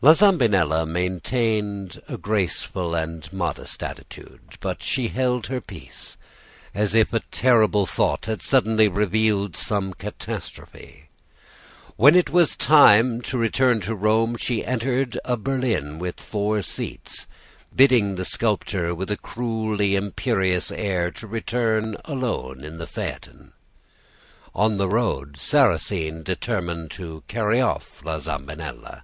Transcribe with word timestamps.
"La 0.00 0.12
Zambinella 0.12 0.86
maintained 0.86 2.00
a 2.08 2.16
graceful 2.16 2.94
and 2.94 3.32
modest 3.32 3.82
attitude; 3.82 4.54
but 4.60 4.80
she 4.80 5.08
held 5.08 5.48
her 5.48 5.60
peace, 5.60 6.16
as 6.72 6.94
if 6.94 7.12
a 7.12 7.18
terrible 7.32 7.84
thought 7.84 8.26
had 8.26 8.42
suddenly 8.42 8.86
revealed 8.86 9.56
some 9.56 9.92
catastrophe. 9.92 11.08
When 11.96 12.14
it 12.14 12.30
was 12.30 12.54
time 12.56 13.22
to 13.22 13.36
return 13.36 13.80
to 13.80 13.96
Rome 13.96 14.36
she 14.36 14.64
entered 14.64 15.18
a 15.24 15.36
berlin 15.36 15.98
with 15.98 16.20
four 16.20 16.62
seats, 16.62 17.26
bidding 17.74 18.14
the 18.14 18.24
sculptor, 18.24 18.94
with 18.94 19.10
a 19.10 19.16
cruelly 19.16 19.96
imperious 19.96 20.70
air, 20.70 21.10
to 21.10 21.26
return 21.26 21.96
alone 22.04 22.62
in 22.62 22.78
the 22.78 22.86
phaeton. 22.86 23.52
On 24.54 24.76
the 24.76 24.88
road, 24.88 25.38
Sarrasine 25.38 26.22
determined 26.22 26.92
to 26.92 27.24
carry 27.26 27.60
off 27.60 28.04
La 28.04 28.20
Zambinella. 28.20 29.02